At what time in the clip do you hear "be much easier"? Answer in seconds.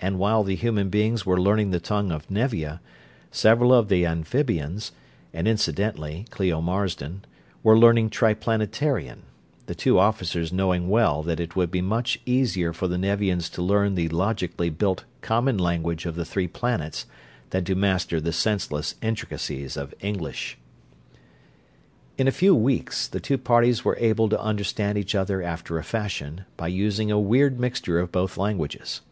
11.70-12.72